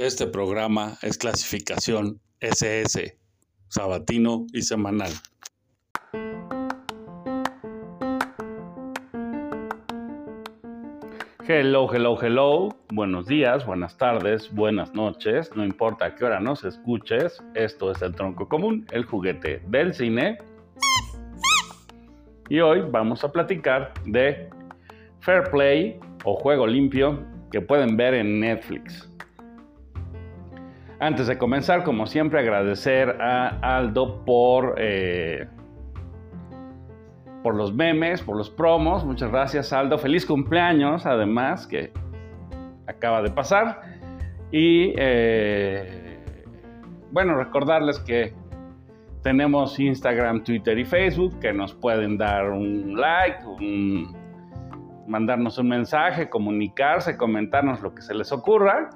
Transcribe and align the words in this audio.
Este 0.00 0.26
programa 0.26 0.96
es 1.02 1.18
clasificación 1.18 2.22
SS, 2.40 3.18
sabatino 3.68 4.46
y 4.50 4.62
semanal. 4.62 5.10
Hello, 11.46 11.86
hello, 11.92 12.16
hello. 12.18 12.70
Buenos 12.90 13.26
días, 13.26 13.66
buenas 13.66 13.98
tardes, 13.98 14.50
buenas 14.54 14.94
noches. 14.94 15.54
No 15.54 15.66
importa 15.66 16.06
a 16.06 16.14
qué 16.14 16.24
hora 16.24 16.40
nos 16.40 16.64
escuches. 16.64 17.38
Esto 17.54 17.90
es 17.90 18.00
el 18.00 18.14
tronco 18.14 18.48
común, 18.48 18.86
el 18.92 19.04
juguete 19.04 19.62
del 19.66 19.92
cine. 19.92 20.38
Y 22.48 22.60
hoy 22.60 22.80
vamos 22.90 23.22
a 23.22 23.30
platicar 23.30 23.92
de 24.06 24.48
Fair 25.20 25.50
Play 25.50 26.00
o 26.24 26.36
Juego 26.36 26.66
Limpio 26.66 27.22
que 27.52 27.60
pueden 27.60 27.98
ver 27.98 28.14
en 28.14 28.40
Netflix. 28.40 29.09
Antes 31.00 31.26
de 31.26 31.38
comenzar, 31.38 31.82
como 31.82 32.06
siempre, 32.06 32.40
agradecer 32.40 33.20
a 33.22 33.76
Aldo 33.78 34.22
por 34.24 34.74
eh, 34.76 35.48
por 37.42 37.54
los 37.54 37.72
memes, 37.72 38.22
por 38.22 38.36
los 38.36 38.50
promos. 38.50 39.04
Muchas 39.04 39.30
gracias, 39.30 39.72
Aldo. 39.72 39.98
Feliz 39.98 40.26
cumpleaños, 40.26 41.06
además, 41.06 41.66
que 41.66 41.90
acaba 42.86 43.22
de 43.22 43.30
pasar. 43.30 43.80
Y 44.50 44.92
eh, 44.98 46.18
bueno, 47.12 47.34
recordarles 47.34 47.98
que 48.00 48.34
tenemos 49.22 49.78
Instagram, 49.78 50.44
Twitter 50.44 50.78
y 50.78 50.84
Facebook, 50.84 51.38
que 51.40 51.52
nos 51.52 51.74
pueden 51.74 52.18
dar 52.18 52.50
un 52.50 53.00
like, 53.00 53.38
mandarnos 55.06 55.58
un 55.58 55.68
mensaje, 55.68 56.28
comunicarse, 56.28 57.16
comentarnos 57.16 57.80
lo 57.80 57.94
que 57.94 58.02
se 58.02 58.14
les 58.14 58.32
ocurra. 58.32 58.90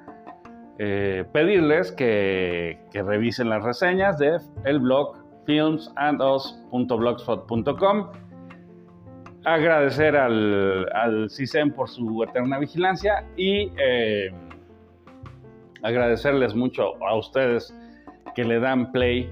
Eh, 0.77 1.23
pedirles 1.31 1.93
que, 1.93 2.77
revisen 2.93 3.47
las 3.49 3.63
reseñas 3.63 4.17
de 4.17 4.37
el 4.65 4.79
blog 4.79 5.15
filmsandos.blogspot.com 5.45 8.11
agradecer 9.45 10.17
al, 10.17 10.89
al 10.93 11.29
CISEN 11.29 11.71
por 11.71 11.87
su 11.87 12.21
eterna 12.23 12.59
vigilancia 12.59 13.25
y 13.37 13.71
eh, 13.77 14.33
agradecerles 15.83 16.53
mucho 16.55 17.01
a 17.05 17.15
ustedes 17.15 17.73
que 18.35 18.43
le 18.43 18.59
dan 18.59 18.91
play 18.91 19.31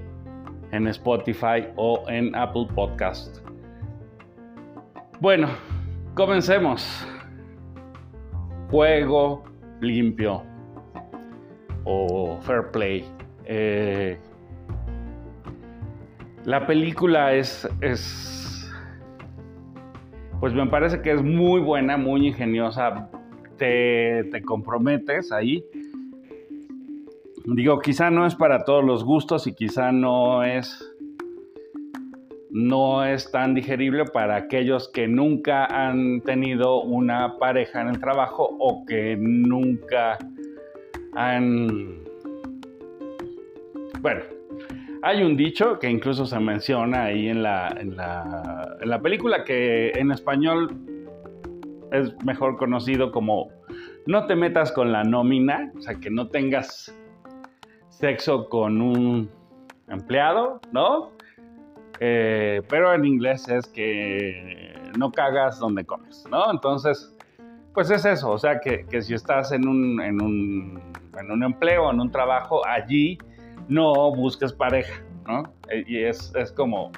en 0.70 0.88
Spotify 0.88 1.66
o 1.76 2.04
en 2.08 2.34
Apple 2.34 2.68
Podcast. 2.74 3.46
Bueno, 5.20 5.48
comencemos. 6.14 7.06
Juego 8.70 9.44
limpio 9.80 10.53
o 11.84 12.38
fair 12.42 12.70
play. 12.70 13.04
Eh, 13.46 14.18
la 16.44 16.66
película 16.66 17.34
es, 17.34 17.68
es 17.80 18.70
pues 20.40 20.52
me 20.52 20.66
parece 20.66 21.00
que 21.00 21.12
es 21.12 21.22
muy 21.22 21.60
buena, 21.60 21.96
muy 21.96 22.26
ingeniosa, 22.26 23.08
te, 23.56 24.30
comprometes 24.44 25.32
ahí. 25.32 25.64
Digo, 27.46 27.78
quizá 27.78 28.10
no 28.10 28.26
es 28.26 28.34
para 28.34 28.64
todos 28.64 28.84
los 28.84 29.04
gustos 29.04 29.46
y 29.46 29.54
quizá 29.54 29.90
no 29.92 30.44
es 30.44 30.90
no 32.50 33.04
es 33.04 33.32
tan 33.32 33.54
digerible 33.54 34.04
para 34.04 34.36
aquellos 34.36 34.88
que 34.92 35.08
nunca 35.08 35.64
han 35.64 36.20
tenido 36.20 36.82
una 36.82 37.38
pareja 37.38 37.80
en 37.80 37.88
el 37.88 37.98
trabajo 37.98 38.48
o 38.60 38.84
que 38.86 39.16
nunca 39.18 40.18
bueno, 44.00 44.22
hay 45.02 45.22
un 45.22 45.36
dicho 45.36 45.78
que 45.78 45.88
incluso 45.88 46.26
se 46.26 46.38
menciona 46.40 47.04
ahí 47.04 47.28
en 47.28 47.42
la, 47.42 47.68
en 47.68 47.96
la, 47.96 49.00
película 49.02 49.44
que 49.44 49.90
en 49.90 50.10
español 50.10 50.74
es 51.92 52.12
mejor 52.24 52.56
conocido 52.56 53.12
como 53.12 53.50
no 54.06 54.26
te 54.26 54.34
metas 54.34 54.72
con 54.72 54.92
la 54.92 55.04
nómina, 55.04 55.72
o 55.76 55.80
sea, 55.80 55.94
que 55.94 56.10
no 56.10 56.28
tengas 56.28 56.94
sexo 57.90 58.48
con 58.48 58.80
un 58.80 59.30
empleado, 59.88 60.60
¿no? 60.72 61.12
Eh, 62.00 62.62
pero 62.68 62.92
en 62.92 63.04
inglés 63.04 63.48
es 63.48 63.66
que 63.68 64.74
no 64.98 65.12
cagas 65.12 65.58
donde 65.58 65.84
comes, 65.84 66.24
¿no? 66.30 66.50
Entonces, 66.50 67.14
pues 67.72 67.90
es 67.90 68.04
eso, 68.04 68.30
o 68.30 68.38
sea, 68.38 68.60
que, 68.60 68.86
si 69.02 69.14
estás 69.14 69.52
en 69.52 69.66
un, 69.68 70.00
en 70.00 70.22
un, 70.22 70.80
en 71.18 71.30
un 71.30 71.42
empleo, 71.42 71.90
en 71.90 72.00
un 72.00 72.10
trabajo, 72.10 72.66
allí 72.66 73.18
no 73.68 74.14
busques 74.14 74.52
pareja, 74.52 75.02
¿no? 75.26 75.44
Eh, 75.70 75.84
y 75.86 75.98
es, 75.98 76.32
como, 76.56 76.90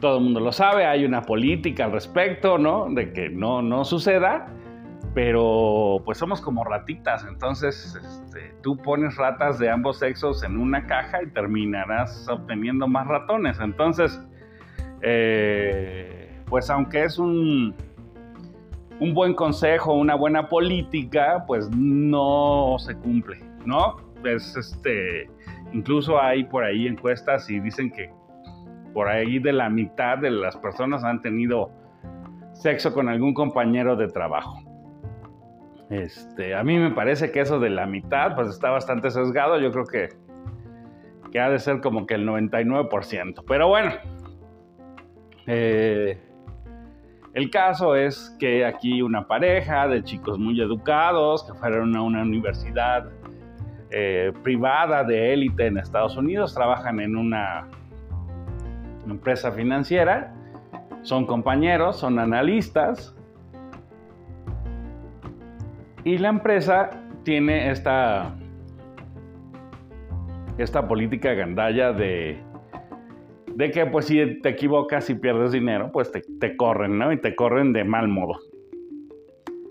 todo 0.00 0.18
el 0.18 0.24
mundo 0.24 0.40
lo 0.40 0.52
sabe, 0.52 0.84
hay 0.84 1.04
una 1.04 1.22
política 1.22 1.84
al 1.84 1.92
respecto, 1.92 2.58
¿no? 2.58 2.86
De 2.90 3.12
que 3.12 3.28
no, 3.28 3.62
no 3.62 3.84
suceda, 3.84 4.48
pero 5.14 6.00
pues 6.04 6.18
somos 6.18 6.40
como 6.40 6.64
ratitas, 6.64 7.24
entonces 7.28 7.94
este, 7.94 8.54
tú 8.62 8.76
pones 8.76 9.16
ratas 9.16 9.58
de 9.58 9.70
ambos 9.70 9.98
sexos 9.98 10.42
en 10.42 10.58
una 10.58 10.86
caja 10.86 11.22
y 11.22 11.26
terminarás 11.28 12.28
obteniendo 12.28 12.88
más 12.88 13.06
ratones. 13.06 13.58
Entonces, 13.60 14.20
eh, 15.02 16.40
pues 16.46 16.70
aunque 16.70 17.04
es 17.04 17.18
un, 17.18 17.74
un 19.02 19.14
buen 19.14 19.34
consejo, 19.34 19.94
una 19.94 20.14
buena 20.14 20.48
política, 20.48 21.42
pues 21.48 21.68
no 21.76 22.76
se 22.78 22.94
cumple, 22.94 23.38
¿no? 23.66 23.96
es 24.24 24.56
este, 24.56 25.28
incluso 25.72 26.22
hay 26.22 26.44
por 26.44 26.62
ahí 26.62 26.86
encuestas 26.86 27.50
y 27.50 27.58
dicen 27.58 27.90
que 27.90 28.12
por 28.94 29.08
ahí 29.08 29.40
de 29.40 29.52
la 29.52 29.68
mitad 29.68 30.18
de 30.18 30.30
las 30.30 30.56
personas 30.56 31.02
han 31.02 31.20
tenido 31.20 31.72
sexo 32.52 32.94
con 32.94 33.08
algún 33.08 33.34
compañero 33.34 33.96
de 33.96 34.06
trabajo. 34.06 34.60
Este, 35.90 36.54
a 36.54 36.62
mí 36.62 36.78
me 36.78 36.92
parece 36.92 37.32
que 37.32 37.40
eso 37.40 37.58
de 37.58 37.70
la 37.70 37.86
mitad 37.86 38.36
pues 38.36 38.50
está 38.50 38.70
bastante 38.70 39.10
sesgado, 39.10 39.58
yo 39.58 39.72
creo 39.72 39.84
que, 39.84 40.10
que 41.32 41.40
ha 41.40 41.50
de 41.50 41.58
ser 41.58 41.80
como 41.80 42.06
que 42.06 42.14
el 42.14 42.24
99%. 42.24 43.42
Pero 43.48 43.66
bueno, 43.66 43.90
eh, 45.48 46.20
el 47.34 47.50
caso 47.50 47.96
es 47.96 48.36
que 48.38 48.66
aquí 48.66 49.00
una 49.00 49.26
pareja 49.26 49.88
de 49.88 50.02
chicos 50.02 50.38
muy 50.38 50.60
educados 50.60 51.44
que 51.44 51.54
fueron 51.54 51.96
a 51.96 52.02
una 52.02 52.22
universidad 52.22 53.08
eh, 53.90 54.32
privada 54.42 55.02
de 55.02 55.32
élite 55.32 55.66
en 55.66 55.78
Estados 55.78 56.16
Unidos, 56.16 56.54
trabajan 56.54 57.00
en 57.00 57.16
una 57.16 57.68
empresa 59.08 59.50
financiera, 59.50 60.34
son 61.02 61.26
compañeros, 61.26 61.98
son 61.98 62.18
analistas, 62.18 63.16
y 66.04 66.18
la 66.18 66.28
empresa 66.28 66.90
tiene 67.22 67.70
esta, 67.70 68.34
esta 70.58 70.86
política 70.86 71.32
gandalla 71.32 71.92
de, 71.92 72.42
de 73.54 73.70
que 73.70 73.86
pues 73.86 74.06
si 74.06 74.40
te 74.40 74.50
equivocas 74.50 75.08
y 75.10 75.14
pierdes 75.14 75.52
dinero, 75.52 75.90
pues 75.92 76.10
te, 76.12 76.56
corren, 76.56 76.98
¿no? 76.98 77.12
Y 77.12 77.18
te 77.18 77.34
corren 77.34 77.72
de 77.72 77.84
mal 77.84 78.08
modo. 78.08 78.38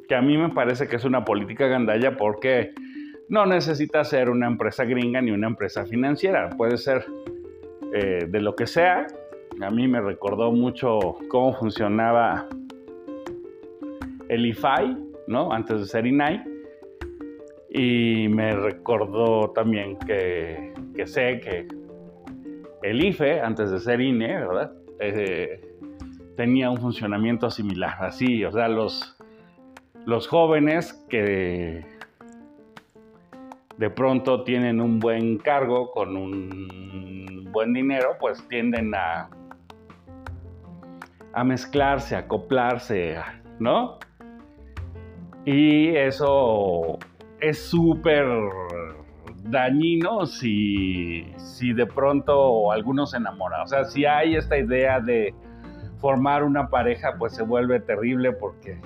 Que 0.07 0.15
a 0.15 0.21
mí 0.21 0.37
me 0.37 0.49
parece 0.49 0.87
que 0.87 0.97
es 0.97 1.05
una 1.05 1.23
política 1.25 1.67
gandalla 1.67 2.17
porque 2.17 2.71
no 3.29 3.45
necesita 3.45 4.03
ser 4.03 4.29
una 4.29 4.47
empresa 4.47 4.83
gringa 4.83 5.21
ni 5.21 5.31
una 5.31 5.47
empresa 5.47 5.85
financiera, 5.85 6.49
puede 6.49 6.77
ser 6.77 7.05
eh, 7.93 8.25
de 8.27 8.41
lo 8.41 8.55
que 8.55 8.67
sea. 8.67 9.07
A 9.61 9.69
mí 9.69 9.87
me 9.87 10.01
recordó 10.01 10.51
mucho 10.51 10.99
cómo 11.29 11.53
funcionaba 11.53 12.47
el 14.29 14.45
IFAI, 14.45 14.97
¿no? 15.27 15.51
Antes 15.51 15.81
de 15.81 15.85
ser 15.87 16.05
INAI. 16.05 16.41
Y 17.73 18.27
me 18.27 18.51
recordó 18.51 19.51
también 19.51 19.97
que, 19.99 20.73
sé 21.05 21.39
que 21.39 21.67
el 22.83 23.03
IFE, 23.03 23.41
antes 23.41 23.72
de 23.72 23.79
ser 23.79 24.01
INE, 24.01 24.45
¿verdad? 24.45 24.72
Eh, 24.99 25.61
tenía 26.35 26.69
un 26.69 26.78
funcionamiento 26.78 27.49
similar, 27.49 27.97
así, 28.03 28.43
o 28.45 28.51
sea, 28.51 28.67
los, 28.67 29.17
los 30.05 30.28
jóvenes 30.28 30.93
que 31.09 31.85
de 33.78 33.89
pronto 33.89 34.43
tienen 34.43 34.79
un 34.79 34.99
buen 34.99 35.37
cargo 35.37 35.91
con 35.91 36.16
un 36.16 37.49
buen 37.51 37.73
dinero, 37.73 38.16
pues 38.19 38.47
tienden 38.47 38.93
a, 38.95 39.29
a 41.34 41.43
mezclarse, 41.43 42.16
a 42.16 42.19
acoplarse, 42.19 43.17
¿no? 43.59 43.97
Y 45.45 45.95
eso 45.95 46.99
es 47.39 47.59
súper 47.59 48.25
dañino 49.43 50.26
si, 50.26 51.26
si 51.38 51.73
de 51.73 51.85
pronto 51.85 52.72
algunos 52.72 53.11
se 53.11 53.17
enamoran. 53.17 53.61
O 53.61 53.67
sea, 53.67 53.85
si 53.85 54.05
hay 54.05 54.35
esta 54.35 54.58
idea 54.58 54.99
de 54.99 55.34
formar 55.97 56.43
una 56.43 56.70
pareja, 56.70 57.16
pues 57.17 57.35
se 57.35 57.43
vuelve 57.43 57.79
terrible 57.79 58.34
porque 58.34 58.79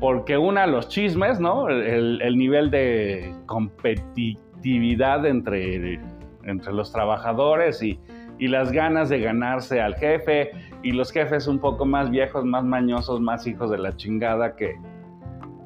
porque 0.00 0.38
una, 0.38 0.66
los 0.66 0.88
chismes, 0.88 1.38
¿no? 1.38 1.68
El, 1.68 2.36
nivel 2.36 2.70
de 2.70 3.34
competitividad 3.44 5.26
entre, 5.26 6.00
entre 6.44 6.72
los 6.72 6.90
trabajadores 6.90 7.82
y, 7.82 8.00
las 8.38 8.72
ganas 8.72 9.10
de 9.10 9.20
ganarse 9.20 9.82
al 9.82 9.96
jefe 9.96 10.52
y 10.82 10.92
los 10.92 11.12
jefes 11.12 11.46
un 11.46 11.58
poco 11.58 11.84
más 11.84 12.10
viejos, 12.10 12.42
más 12.46 12.64
mañosos, 12.64 13.20
más 13.20 13.46
hijos 13.46 13.70
de 13.70 13.76
la 13.76 13.94
chingada 13.94 14.56
que, 14.56 14.76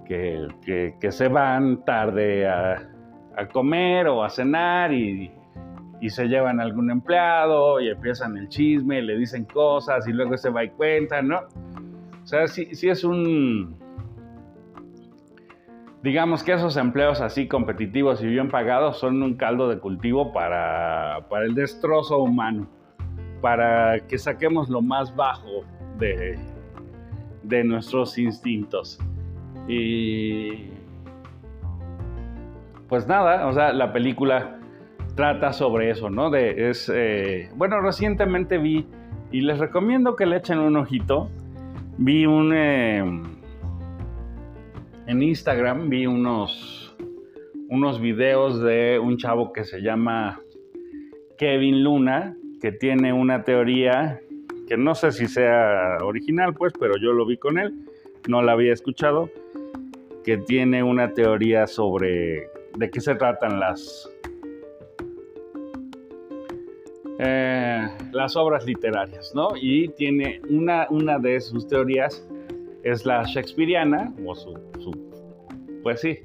que, 0.09 1.13
se 1.13 1.29
van 1.29 1.85
tarde 1.85 2.49
a, 2.49 2.91
a, 3.37 3.47
comer 3.49 4.09
o 4.09 4.23
a 4.25 4.31
cenar 4.31 4.93
y, 4.93 5.31
y 6.01 6.11
se 6.11 6.27
llevan 6.27 6.61
a 6.61 6.65
algún 6.65 6.91
empleado 6.91 7.81
y 7.81 7.89
empiezan 7.89 8.37
el 8.37 8.49
chisme, 8.49 9.01
le 9.01 9.17
dicen 9.17 9.45
cosas 9.45 10.07
y 10.07 10.13
luego 10.13 10.37
se 10.37 10.51
va 10.51 10.65
y 10.65 10.71
cuenta, 10.71 11.23
¿no? 11.23 11.41
O 12.23 12.27
sea, 12.27 12.47
sí, 12.47 12.69
es 12.71 13.05
un... 13.05 13.77
Digamos 16.03 16.43
que 16.43 16.53
esos 16.53 16.77
empleos 16.77 17.21
así 17.21 17.49
competitivos 17.49 18.23
y 18.23 18.27
bien 18.27 18.51
pagados 18.51 18.99
son 18.99 19.23
un 19.23 19.35
caldo 19.37 19.69
de 19.69 19.79
cultivo 19.79 20.33
para, 20.33 21.27
para 21.31 21.47
el 21.47 21.55
destrozo 21.55 22.19
humano, 22.19 22.69
para 23.41 24.01
que 24.07 24.19
saquemos 24.19 24.69
lo 24.69 24.83
más 24.83 25.15
bajo 25.17 25.65
de, 25.99 26.39
de 27.43 27.65
nuestros 27.65 28.19
instintos. 28.19 28.99
Y 29.67 30.69
pues 32.95 33.09
nada, 33.09 33.49
o 33.49 33.53
sea, 33.53 33.73
la 33.73 33.93
película 33.93 34.57
trata 35.17 35.53
sobre 35.53 35.91
eso, 35.91 36.11
¿no? 36.11 36.31
De, 36.31 36.71
es, 36.71 36.89
eh, 36.95 37.51
bueno, 37.57 37.81
recientemente 37.81 38.57
vi, 38.57 38.87
y 39.33 39.41
les 39.41 39.59
recomiendo 39.59 40.15
que 40.15 40.27
le 40.27 40.37
echen 40.37 40.61
un 40.61 40.77
ojito, 40.77 41.29
vi 41.99 42.25
un... 42.25 42.55
Em, 42.55 43.25
en 45.09 45.23
Instagram 45.25 45.89
vi 45.89 46.07
unos, 46.07 46.97
unos 47.69 48.01
videos 48.01 48.63
de 48.63 49.01
un 49.01 49.17
chavo 49.17 49.53
que 49.53 49.65
se 49.65 49.81
llama 49.81 50.39
Kevin 51.37 51.83
Luna, 51.83 52.37
que 52.61 52.71
tiene 52.71 53.13
una 53.13 53.43
teoría 53.43 54.21
que 54.69 54.77
no 54.77 54.95
sé 54.95 55.11
si 55.11 55.27
sea 55.27 55.97
original, 56.05 56.55
pues, 56.55 56.73
pero 56.79 56.95
yo 56.97 57.13
lo 57.13 57.27
vi 57.27 57.39
con 57.39 57.59
él, 57.59 57.75
no 58.29 58.41
la 58.41 58.53
había 58.53 58.73
escuchado, 58.73 59.31
que 60.25 60.37
tiene 60.37 60.85
una 60.85 61.13
teoría 61.13 61.67
sobre 61.67 62.54
de 62.77 62.91
qué 62.91 63.01
se 63.01 63.15
tratan 63.15 63.61
las, 63.61 64.11
eh, 67.19 67.89
las 68.13 68.37
obras 68.37 68.67
literarias, 68.67 69.33
¿no? 69.35 69.51
Y 69.61 69.89
tiene 69.91 70.41
una, 70.49 70.87
una 70.91 71.19
de 71.19 71.41
sus 71.41 71.67
teorías, 71.67 72.27
es 72.83 73.07
la 73.07 73.23
shakespeariana, 73.25 74.13
o 74.27 74.35
su, 74.35 74.55
pues 75.83 76.01
sí, 76.01 76.19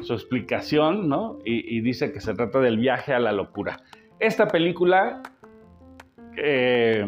su 0.00 0.14
explicación, 0.14 1.08
¿no? 1.08 1.38
Y, 1.44 1.80
dice 1.80 2.12
que 2.12 2.20
se 2.20 2.34
trata 2.34 2.60
del 2.60 2.78
viaje 2.78 3.12
a 3.12 3.18
la 3.18 3.32
locura. 3.32 3.82
Esta 4.20 4.46
película 4.46 5.22
eh, 6.36 7.04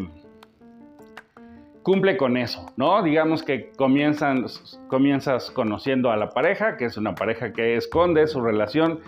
cumple 1.87 2.17
con 2.17 2.35
eso, 2.35 2.65
¿no? 2.75 3.01
Digamos 3.01 3.43
que 3.43 3.71
comienzan, 3.77 4.45
comienzas 4.89 5.49
conociendo 5.51 6.11
a 6.11 6.17
la 6.17 6.27
pareja, 6.27 6.75
que 6.75 6.83
es 6.83 6.97
una 6.97 7.15
pareja 7.15 7.53
que 7.53 7.77
esconde 7.77 8.27
su 8.27 8.41
relación, 8.41 8.99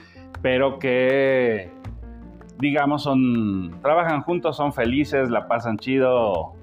pero 0.42 0.80
que 0.80 1.70
digamos, 2.58 3.04
son, 3.04 3.82
trabajan 3.82 4.22
juntos, 4.22 4.56
son 4.56 4.72
felices, 4.72 5.30
la 5.30 5.50
pasan 5.50 5.78
chido, 5.78 6.54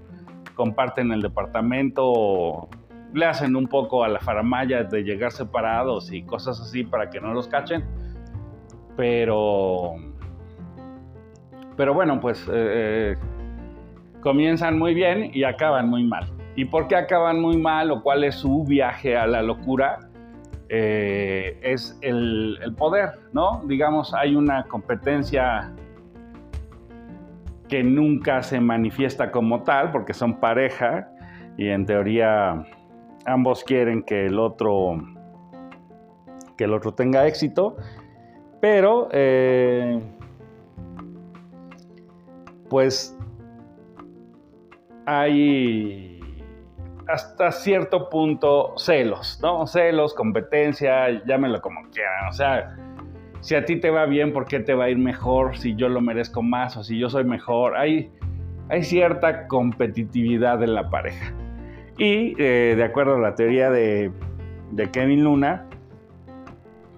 comparten 0.55 1.13
el 1.13 1.21
departamento, 1.21 2.71
le 3.13 3.27
hacen 3.27 3.55
un 3.55 3.67
poco 3.67 4.03
a 4.03 4.09
la 4.09 4.21
faramaya 4.21 4.85
de 4.85 5.03
llegar 5.03 5.33
separados 5.33 6.11
y 6.11 6.23
cosas 6.23 6.59
así 6.63 6.83
para 6.83 7.11
que 7.11 7.21
no 7.21 7.35
los 7.35 7.47
cachen. 7.47 7.85
Pero, 8.97 9.97
pero 11.77 11.93
bueno, 11.93 12.19
pues 12.21 12.49
eh, 12.49 13.13
eh, 13.13 13.17
comienzan 14.21 14.79
muy 14.79 14.95
bien 14.95 15.31
y 15.33 15.45
acaban 15.45 15.89
muy 15.89 16.05
mal. 16.05 16.27
¿Y 16.55 16.65
por 16.65 16.89
qué 16.89 16.97
acaban 16.97 17.41
muy 17.41 17.57
mal 17.57 17.91
o 17.91 18.03
cuál 18.03 18.25
es 18.25 18.37
su 18.37 18.65
viaje 18.65 19.17
a 19.17 19.27
la 19.27 19.43
locura? 19.43 19.99
Eh, 20.69 21.59
es 21.63 21.97
el, 22.01 22.59
poder, 22.77 23.11
¿no? 23.33 23.63
Digamos, 23.67 24.13
hay 24.15 24.35
una 24.35 24.65
competencia 24.65 25.73
que 27.69 27.85
nunca 27.85 28.43
se 28.43 28.61
manifiesta 28.61 29.31
como 29.31 29.63
tal 29.63 29.93
porque 29.93 30.15
son 30.15 30.41
pareja 30.41 31.09
y 31.57 31.69
en 31.69 31.85
teoría 31.85 32.65
ambos 33.27 33.65
quieren 33.65 34.03
que 34.03 34.27
el 34.27 34.39
otro 34.39 34.99
que 36.57 36.65
el 36.65 36.73
otro 36.73 36.95
tenga 36.95 37.27
éxito 37.27 37.77
pero 38.61 39.09
eh, 39.11 40.01
pues 42.69 43.17
hay 45.07 46.21
hasta 47.09 47.53
cierto 47.53 48.11
punto 48.11 48.75
celos, 48.77 49.39
¿no? 49.41 49.67
Celos, 49.67 50.13
competencia, 50.13 51.23
llámelo 51.25 51.61
como 51.61 51.89
quieran. 51.91 52.29
O 52.29 52.33
sea, 52.33 52.77
si 53.41 53.55
a 53.55 53.65
ti 53.65 53.77
te 53.77 53.91
va 53.91 54.07
bien, 54.07 54.33
¿por 54.33 54.47
qué 54.47 54.59
te 54.59 54.75
va 54.75 54.85
a 54.85 54.91
ir 54.91 54.99
mejor 54.99 55.57
si 55.57 55.77
yo 55.77 55.89
lo 55.89 56.01
merezco 56.01 56.43
más 56.43 56.77
o 56.77 56.83
si 56.83 56.99
yo 56.99 57.09
soy 57.09 57.25
mejor? 57.25 57.77
Hay, 57.77 58.11
hay 58.69 58.83
cierta 58.83 59.47
competitividad 59.47 60.63
en 60.63 60.75
la 60.75 60.91
pareja. 60.91 61.33
Y 61.97 62.35
eh, 62.43 62.75
de 62.77 62.85
acuerdo 62.85 63.15
a 63.15 63.21
la 63.21 63.35
teoría 63.37 63.71
de, 63.71 64.11
de 64.73 64.91
Kevin 64.91 65.23
Luna, 65.23 65.65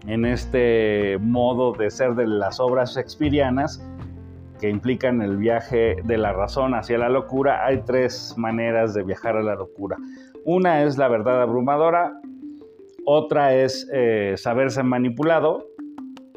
en 0.07 0.25
este 0.25 1.19
modo 1.21 1.73
de 1.73 1.91
ser 1.91 2.15
de 2.15 2.27
las 2.27 2.59
obras 2.61 2.97
shakespearianas, 2.97 3.87
que 4.59 4.69
implican 4.69 5.23
el 5.23 5.37
viaje 5.37 5.97
de 6.05 6.19
la 6.19 6.33
razón 6.33 6.75
hacia 6.75 6.99
la 6.99 7.09
locura, 7.09 7.65
hay 7.65 7.83
tres 7.85 8.35
maneras 8.37 8.95
de 8.95 9.03
viajar 9.03 9.37
a 9.37 9.43
la 9.43 9.55
locura. 9.55 9.97
Una 10.45 10.83
es 10.85 10.99
la 10.99 11.09
verdad 11.09 11.43
abrumadora, 11.43 12.21
otra 13.05 13.55
es 13.55 13.89
eh, 13.93 14.35
saberse 14.37 14.83
manipulado 14.83 15.67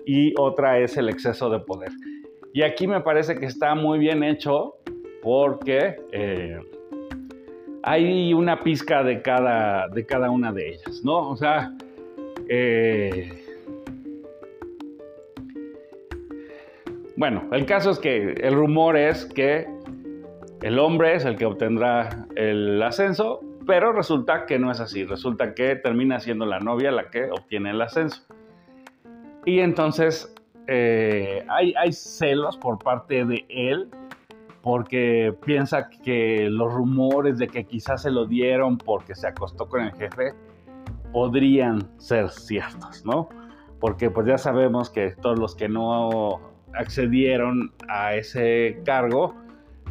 y 0.06 0.34
otra 0.40 0.80
es 0.80 0.98
el 0.98 1.10
exceso 1.10 1.50
de 1.50 1.60
poder. 1.60 1.92
Y 2.54 2.64
aquí 2.64 2.88
me 2.88 3.02
parece 3.02 3.36
que 3.36 3.46
está 3.46 3.76
muy 3.76 4.00
bien 4.00 4.24
hecho 4.24 4.76
porque 5.22 5.96
eh, 6.12 6.60
hay 7.84 8.34
una 8.34 8.60
pizca 8.60 9.04
de 9.04 9.22
cada, 9.22 9.88
de 9.88 10.06
cada 10.06 10.30
una 10.30 10.52
de 10.52 10.70
ellas, 10.70 11.02
¿no? 11.04 11.30
O 11.30 11.36
sea, 11.36 11.74
eh, 12.50 13.41
bueno, 17.22 17.44
el 17.52 17.68
caso 17.68 17.92
es 17.92 18.00
que 18.00 18.32
el 18.32 18.56
rumor 18.56 18.98
es 18.98 19.26
que 19.26 19.68
el 20.64 20.80
hombre 20.80 21.14
es 21.14 21.24
el 21.24 21.36
que 21.36 21.46
obtendrá 21.46 22.26
el 22.36 22.82
ascenso, 22.82 23.42
pero 23.68 23.94
resulta 23.94 24.48
que 24.48 24.58
no 24.58 24.72
es 24.72 24.80
así, 24.80 25.06
resulta 25.06 25.54
que 25.54 25.76
termina 25.76 26.20
siendo 26.20 26.48
la 26.48 26.60
novia 26.60 26.90
la 26.90 27.12
que 27.12 27.30
obtiene 27.30 27.70
el 27.70 27.82
ascenso. 27.84 28.24
Y 29.46 29.60
entonces 29.60 30.34
eh, 30.66 31.46
hay, 31.48 31.76
hay 31.78 31.94
celos 31.94 32.58
por 32.58 32.80
parte 32.80 33.24
de 33.24 33.46
él 33.50 33.88
porque 34.64 35.32
piensa 35.46 35.92
que 35.92 36.48
los 36.50 36.74
rumores 36.74 37.38
de 37.38 37.50
que 37.50 37.66
quizás 37.66 38.02
se 38.02 38.10
lo 38.10 38.26
dieron 38.26 38.80
porque 38.80 39.14
se 39.14 39.28
acostó 39.28 39.70
con 39.70 39.82
el 39.82 39.92
jefe 39.92 40.34
podrían 41.12 41.88
ser 42.00 42.32
ciertos, 42.32 43.06
¿no? 43.06 43.30
Porque 43.80 44.10
pues 44.10 44.26
ya 44.26 44.40
sabemos 44.40 44.90
que 44.90 45.12
todos 45.22 45.38
los 45.38 45.54
que 45.56 45.70
no 45.70 46.50
accedieron 46.74 47.72
a 47.88 48.16
ese 48.16 48.80
cargo, 48.86 49.36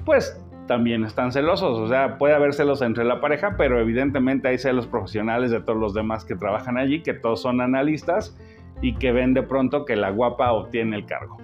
pues 0.05 0.41
también 0.67 1.05
están 1.05 1.33
celosos. 1.33 1.79
O 1.79 1.89
sea, 1.89 2.17
puede 2.17 2.35
haber 2.35 2.55
celos 2.55 2.81
entre 2.83 3.05
la 3.05 3.21
pareja, 3.21 3.57
pero 3.57 3.81
evidentemente 3.81 4.49
hay 4.49 4.59
celos 4.59 4.87
profesionales 4.87 5.51
de 5.51 5.61
todos 5.61 5.79
los 5.79 5.95
demás 5.95 6.25
que 6.25 6.37
trabajan 6.37 6.79
allí, 6.79 7.03
que 7.03 7.15
todos 7.15 7.43
son 7.43 7.61
analistas 7.61 8.37
y 8.81 8.95
que 8.95 9.13
ven 9.13 9.35
de 9.35 9.43
pronto 9.43 9.85
que 9.85 9.97
la 9.97 10.11
guapa 10.11 10.53
obtiene 10.53 10.97
el 10.97 11.07
cargo. 11.07 11.39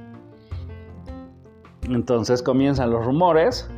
Entonces 1.89 2.43
comienzan 2.43 2.91
los 2.91 3.05
rumores 3.05 3.71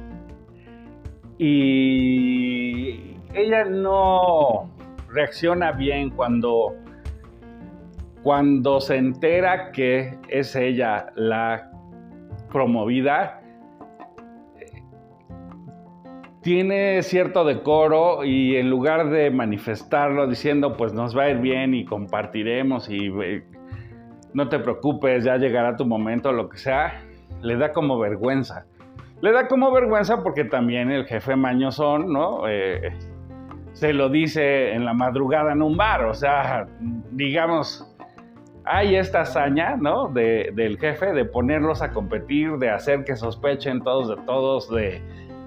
y 1.39 3.17
ella 3.35 3.65
no 3.65 4.71
reacciona 5.09 5.73
bien 5.73 6.11
cuando 6.11 6.75
cuando 8.23 8.81
se 8.81 8.97
entera 8.97 9.71
que 9.73 10.19
es 10.29 10.55
ella 10.57 11.07
la 11.15 11.71
promovida 12.51 13.41
tiene 16.43 17.03
cierto 17.03 17.45
decoro 17.45 18.25
y 18.25 18.57
en 18.57 18.71
lugar 18.71 19.11
de 19.11 19.31
manifestarlo 19.31 20.27
diciendo 20.27 20.77
pues 20.77 20.93
nos 20.93 21.17
va 21.17 21.25
a 21.25 21.31
ir 21.31 21.39
bien 21.39 21.75
y 21.75 21.85
compartiremos 21.85 22.89
y 22.89 23.09
eh, 23.23 23.45
no 24.35 24.49
te 24.49 24.59
preocupes, 24.59 25.25
ya 25.25 25.37
llegará 25.37 25.77
tu 25.77 25.87
momento, 25.87 26.33
lo 26.33 26.49
que 26.49 26.59
sea, 26.59 27.03
le 27.43 27.57
da 27.57 27.73
como 27.73 27.99
vergüenza. 27.99 28.67
Le 29.21 29.33
da 29.33 29.49
como 29.49 29.73
vergüenza 29.73 30.23
porque 30.23 30.45
también 30.45 30.91
el 30.91 31.07
jefe 31.07 31.35
mañosón, 31.35 32.13
¿no? 32.13 32.49
Eh, 32.49 32.93
se 33.73 33.93
lo 33.93 34.09
dice 34.09 34.73
en 34.73 34.85
la 34.85 34.95
madrugada 34.95 35.53
en 35.53 35.63
un 35.63 35.77
bar. 35.77 36.05
O 36.05 36.15
sea, 36.15 36.67
digamos, 37.11 37.88
hay 38.71 38.97
esta 38.97 39.23
hazaña, 39.23 39.77
¿no? 39.77 40.09
del 40.09 40.79
jefe 40.79 41.13
de 41.13 41.25
ponerlos 41.25 41.83
a 41.83 41.91
competir, 41.91 42.53
de 42.59 42.71
hacer 42.71 43.05
que 43.05 43.17
sospechen 43.17 43.83
todos 43.83 44.09
de 44.09 44.17
todos, 44.25 44.71
de, 44.71 45.01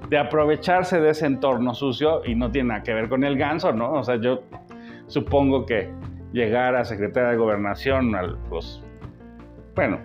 de 0.09 0.17
aprovecharse 0.17 0.99
de 0.99 1.11
ese 1.11 1.25
entorno 1.25 1.73
sucio 1.73 2.21
y 2.25 2.35
no 2.35 2.51
tiene 2.51 2.69
nada 2.69 2.83
que 2.83 2.93
ver 2.93 3.09
con 3.09 3.23
el 3.23 3.37
ganso, 3.37 3.71
¿no? 3.71 3.93
O 3.93 4.03
sea, 4.03 4.15
yo 4.15 4.43
supongo 5.07 5.65
que 5.65 5.89
llegar 6.33 6.75
a 6.75 6.83
secretaria 6.83 7.29
de 7.29 7.37
gobernación, 7.37 8.15
al, 8.15 8.37
pues, 8.49 8.83
bueno, 9.75 9.99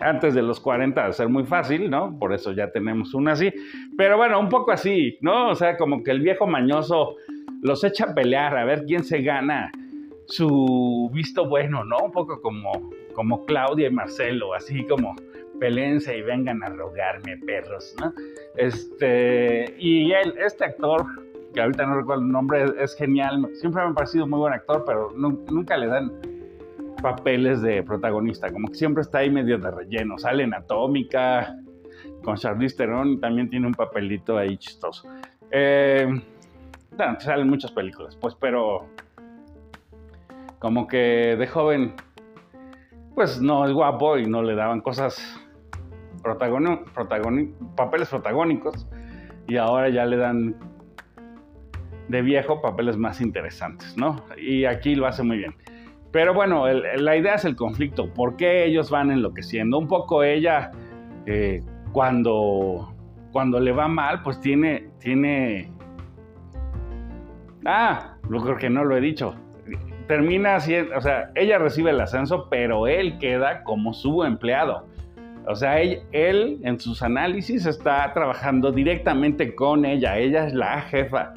antes 0.00 0.34
de 0.34 0.42
los 0.42 0.60
40 0.60 1.00
va 1.00 1.08
a 1.08 1.12
ser 1.12 1.28
muy 1.28 1.44
fácil, 1.44 1.90
¿no? 1.90 2.18
Por 2.18 2.32
eso 2.32 2.52
ya 2.52 2.70
tenemos 2.70 3.14
una 3.14 3.32
así. 3.32 3.52
Pero 3.96 4.16
bueno, 4.16 4.38
un 4.40 4.48
poco 4.48 4.72
así, 4.72 5.18
¿no? 5.20 5.50
O 5.50 5.54
sea, 5.54 5.76
como 5.76 6.02
que 6.02 6.10
el 6.10 6.20
viejo 6.20 6.46
mañoso 6.46 7.16
los 7.62 7.84
echa 7.84 8.06
a 8.10 8.14
pelear 8.14 8.56
a 8.56 8.64
ver 8.64 8.84
quién 8.86 9.04
se 9.04 9.22
gana 9.22 9.70
su 10.28 11.10
visto 11.12 11.48
bueno, 11.48 11.84
¿no? 11.84 11.98
Un 12.04 12.12
poco 12.12 12.40
como, 12.40 12.90
como 13.14 13.44
Claudia 13.46 13.88
y 13.88 13.90
Marcelo, 13.90 14.54
así 14.54 14.84
como 14.84 15.16
pelense 15.58 16.16
y 16.16 16.22
vengan 16.22 16.62
a 16.62 16.68
rogarme, 16.68 17.38
perros, 17.38 17.94
¿no? 17.98 18.12
Este, 18.56 19.74
y 19.78 20.12
él, 20.12 20.34
este 20.38 20.66
actor, 20.66 21.04
que 21.52 21.60
ahorita 21.60 21.86
no 21.86 21.96
recuerdo 21.96 22.22
el 22.22 22.30
nombre, 22.30 22.64
es, 22.78 22.94
genial, 22.94 23.48
siempre 23.54 23.82
me 23.82 23.90
ha 23.90 23.94
parecido 23.94 24.26
muy 24.26 24.38
buen 24.38 24.52
actor, 24.52 24.84
pero 24.86 25.10
nunca 25.16 25.76
le 25.76 25.86
dan 25.86 26.12
papeles 27.02 27.62
de 27.62 27.82
protagonista, 27.82 28.50
como 28.52 28.68
que 28.68 28.74
siempre 28.74 29.02
está 29.02 29.18
ahí 29.18 29.30
medio 29.30 29.58
de 29.58 29.70
relleno, 29.70 30.18
sale 30.18 30.42
en 30.42 30.54
Atómica, 30.54 31.56
con 32.22 32.36
Charlize 32.36 32.76
Theron, 32.76 33.18
también 33.18 33.48
tiene 33.48 33.66
un 33.66 33.74
papelito 33.74 34.36
ahí 34.36 34.58
chistoso. 34.58 35.08
Eh, 35.50 36.06
salen 37.20 37.48
muchas 37.48 37.72
películas, 37.72 38.16
pues, 38.16 38.34
pero 38.34 38.86
como 40.58 40.86
que 40.86 41.36
de 41.36 41.46
joven, 41.46 41.94
pues 43.14 43.40
no 43.40 43.66
es 43.66 43.72
guapo 43.72 44.18
y 44.18 44.26
no 44.26 44.42
le 44.42 44.54
daban 44.54 44.80
cosas 44.80 45.40
papeles 47.76 48.08
protagónicos 48.08 48.86
y 49.46 49.56
ahora 49.56 49.88
ya 49.88 50.04
le 50.04 50.16
dan 50.16 50.56
de 52.08 52.22
viejo 52.22 52.60
papeles 52.60 52.96
más 52.96 53.20
interesantes, 53.20 53.96
¿no? 53.96 54.24
Y 54.36 54.64
aquí 54.64 54.94
lo 54.94 55.06
hace 55.06 55.22
muy 55.22 55.38
bien. 55.38 55.54
Pero 56.10 56.32
bueno, 56.32 56.66
la 56.66 57.16
idea 57.16 57.34
es 57.34 57.44
el 57.44 57.54
conflicto. 57.54 58.12
¿Por 58.12 58.36
qué 58.36 58.64
ellos 58.64 58.90
van 58.90 59.10
enloqueciendo? 59.10 59.78
Un 59.78 59.88
poco 59.88 60.22
ella, 60.22 60.70
eh, 61.26 61.62
cuando, 61.92 62.94
cuando 63.30 63.60
le 63.60 63.72
va 63.72 63.88
mal, 63.88 64.22
pues 64.22 64.40
tiene, 64.40 64.88
tiene... 64.98 65.70
Ah, 67.66 68.16
lo 68.28 68.42
creo 68.42 68.56
que 68.56 68.70
no 68.70 68.84
lo 68.84 68.96
he 68.96 69.00
dicho. 69.00 69.34
Termina 70.08 70.56
así, 70.56 70.74
o 70.74 71.00
sea, 71.02 71.30
ella 71.34 71.58
recibe 71.58 71.90
el 71.90 72.00
ascenso, 72.00 72.48
pero 72.48 72.86
él 72.86 73.18
queda 73.18 73.62
como 73.62 73.92
su 73.92 74.24
empleado. 74.24 74.86
O 75.46 75.54
sea, 75.54 75.80
él, 75.80 76.60
en 76.62 76.80
sus 76.80 77.02
análisis 77.02 77.66
está 77.66 78.10
trabajando 78.14 78.72
directamente 78.72 79.54
con 79.54 79.84
ella, 79.84 80.16
ella 80.16 80.46
es 80.46 80.54
la 80.54 80.80
jefa. 80.82 81.34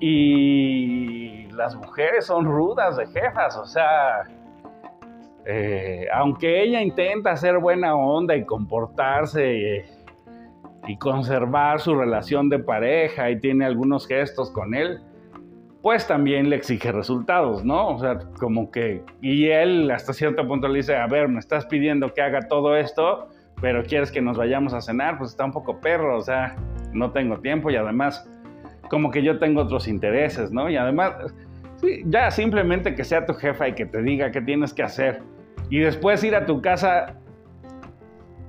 Y 0.00 1.46
las 1.52 1.76
mujeres 1.76 2.26
son 2.26 2.46
rudas 2.46 2.96
de 2.96 3.06
jefas, 3.06 3.56
o 3.56 3.66
sea, 3.66 4.22
eh, 5.44 6.06
aunque 6.14 6.62
ella 6.62 6.80
intenta 6.80 7.36
ser 7.36 7.58
buena 7.58 7.94
onda 7.94 8.34
y 8.36 8.44
comportarse 8.44 9.84
y 10.86 10.96
conservar 10.96 11.80
su 11.80 11.94
relación 11.94 12.48
de 12.48 12.58
pareja 12.58 13.30
y 13.30 13.38
tiene 13.38 13.64
algunos 13.66 14.06
gestos 14.06 14.50
con 14.50 14.74
él, 14.74 15.00
pues 15.82 16.06
también 16.06 16.48
le 16.48 16.56
exige 16.56 16.92
resultados, 16.92 17.64
¿no? 17.64 17.88
O 17.88 17.98
sea, 17.98 18.20
como 18.38 18.70
que, 18.70 19.02
y 19.20 19.48
él 19.48 19.90
hasta 19.90 20.12
cierto 20.12 20.46
punto 20.46 20.68
le 20.68 20.76
dice, 20.76 20.94
a 20.94 21.08
ver, 21.08 21.28
me 21.28 21.40
estás 21.40 21.66
pidiendo 21.66 22.14
que 22.14 22.22
haga 22.22 22.42
todo 22.48 22.76
esto, 22.76 23.28
pero 23.60 23.82
quieres 23.82 24.12
que 24.12 24.22
nos 24.22 24.36
vayamos 24.36 24.74
a 24.74 24.80
cenar, 24.80 25.18
pues 25.18 25.30
está 25.30 25.44
un 25.44 25.52
poco 25.52 25.80
perro, 25.80 26.16
o 26.16 26.20
sea, 26.20 26.54
no 26.92 27.10
tengo 27.10 27.40
tiempo 27.40 27.68
y 27.68 27.76
además, 27.76 28.30
como 28.88 29.10
que 29.10 29.24
yo 29.24 29.40
tengo 29.40 29.62
otros 29.62 29.88
intereses, 29.88 30.52
¿no? 30.52 30.70
Y 30.70 30.76
además, 30.76 31.14
ya 32.04 32.30
simplemente 32.30 32.94
que 32.94 33.02
sea 33.02 33.26
tu 33.26 33.34
jefa 33.34 33.68
y 33.68 33.74
que 33.74 33.84
te 33.84 34.02
diga 34.02 34.30
qué 34.30 34.40
tienes 34.40 34.72
que 34.72 34.84
hacer, 34.84 35.20
y 35.68 35.80
después 35.80 36.22
ir 36.22 36.36
a 36.36 36.46
tu 36.46 36.62
casa 36.62 37.16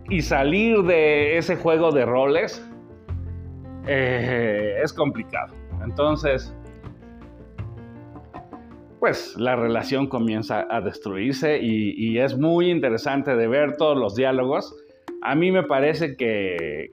y 0.08 0.22
salir 0.22 0.84
de 0.84 1.38
ese 1.38 1.56
juego 1.56 1.92
de 1.92 2.06
roles, 2.06 2.64
eh, 3.88 4.80
es 4.84 4.94
complicado. 4.94 5.54
Entonces, 5.84 6.56
pues 9.04 9.36
la 9.36 9.58
relación 9.58 10.08
comienza 10.08 10.66
a 10.70 10.80
destruirse 10.80 11.60
y, 11.62 12.18
es 12.20 12.38
muy 12.38 12.72
interesante 12.72 13.36
de 13.36 13.50
ver 13.50 13.76
todos 13.76 13.98
los 13.98 14.16
diálogos. 14.16 14.74
A 15.22 15.36
mí 15.36 15.52
me 15.52 15.64
parece 15.64 16.16
que, 16.16 16.90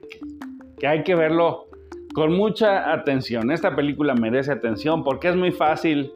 hay 0.85 1.03
que 1.03 1.15
verlo 1.15 1.69
con 2.13 2.33
mucha 2.33 2.91
atención. 2.91 3.49
Esta 3.49 3.77
película 3.77 4.13
merece 4.13 4.51
atención 4.51 5.05
porque 5.05 5.29
es 5.29 5.37
muy 5.37 5.53
fácil, 5.53 6.11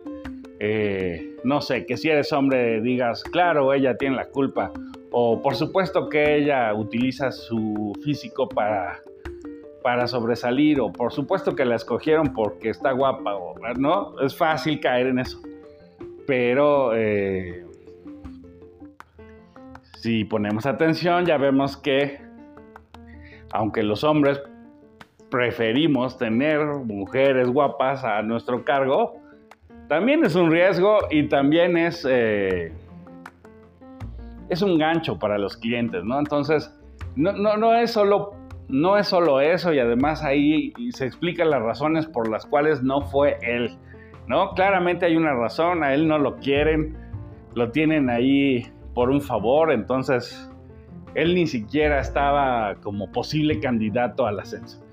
eh, 0.60 1.38
no 1.46 1.62
sé, 1.62 1.86
que 1.86 1.96
si 1.96 2.10
eres 2.10 2.34
hombre 2.34 2.82
digas, 2.82 3.24
claro, 3.24 3.72
ella 3.74 3.96
tiene 3.96 4.18
la 4.18 4.26
culpa. 4.26 4.74
O 5.12 5.42
por 5.42 5.56
supuesto 5.56 6.10
que 6.10 6.36
ella 6.36 6.74
utiliza 6.74 7.32
su 7.32 7.94
físico 8.04 8.50
para, 8.50 9.00
para 9.82 10.08
sobresalir. 10.08 10.82
O 10.82 10.92
por 10.92 11.14
supuesto 11.14 11.56
que 11.56 11.64
la 11.64 11.78
escogieron 11.78 12.34
porque 12.34 12.72
está 12.72 12.92
guapa. 12.92 13.40
¿no? 13.78 14.20
Es 14.20 14.36
fácil 14.36 14.82
caer 14.82 15.08
en 15.08 15.20
eso. 15.20 15.40
Pero 16.28 16.96
eh, 16.96 17.66
si 20.00 20.24
ponemos 20.26 20.66
atención 20.66 21.26
ya 21.26 21.38
vemos 21.38 21.78
que 21.78 22.20
aunque 23.52 23.84
los 23.84 24.04
hombres 24.04 24.42
preferimos 25.30 26.18
tener 26.18 26.60
mujeres 26.66 27.50
guapas 27.50 28.04
a 28.04 28.22
nuestro 28.22 28.64
cargo, 28.64 29.18
también 29.88 30.26
es 30.26 30.36
un 30.36 30.52
riesgo 30.52 31.00
y 31.10 31.28
también 31.28 31.78
es, 31.78 32.06
eh, 32.10 32.74
es 34.50 34.62
un 34.62 34.78
gancho 34.78 35.18
para 35.18 35.38
los 35.38 35.58
clientes, 35.58 36.04
¿no? 36.04 36.20
Entonces, 36.20 36.74
no, 37.16 37.32
no, 37.34 37.56
no, 37.58 37.76
es 37.76 37.92
solo, 37.92 38.34
no 38.68 38.98
es 38.98 39.08
solo 39.08 39.42
eso 39.42 39.74
y 39.74 39.80
además 39.80 40.24
ahí 40.24 40.74
se 40.92 41.06
explican 41.06 41.50
las 41.50 41.62
razones 41.62 42.08
por 42.08 42.30
las 42.30 42.46
cuales 42.46 42.84
no 42.84 43.02
fue 43.02 43.38
él. 43.42 43.78
¿No? 44.28 44.52
Claramente 44.52 45.06
hay 45.06 45.16
una 45.16 45.34
razón, 45.34 45.84
a 45.84 45.94
él 45.94 46.08
no 46.08 46.18
lo 46.18 46.38
quieren, 46.38 46.98
lo 47.54 47.72
tienen 47.72 48.10
ahí 48.10 48.66
por 48.94 49.10
un 49.10 49.22
favor, 49.22 49.72
entonces 49.72 50.50
él 51.16 51.36
ni 51.36 51.48
siquiera 51.48 52.00
estaba 52.00 52.76
como 52.82 53.12
posible 53.12 53.60
candidato 53.60 54.26
al 54.26 54.40
ascenso. 54.40 54.86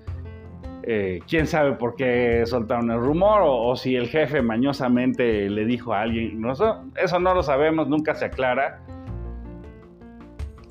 Eh, 0.85 1.21
quién 1.29 1.47
sabe 1.47 1.73
por 1.73 1.95
qué 1.95 2.43
soltaron 2.45 2.91
el 2.91 2.99
rumor 2.99 3.43
o, 3.45 3.77
si 3.77 3.95
el 3.95 4.09
jefe 4.09 4.43
mañosamente 4.43 5.49
le 5.49 5.65
dijo 5.65 5.95
a 5.95 6.03
alguien, 6.03 6.41
no, 6.41 6.53
eso, 6.53 7.21
no 7.21 7.35
lo 7.35 7.43
sabemos, 7.43 7.89
nunca 7.89 8.15
se 8.15 8.25
aclara. 8.25 8.81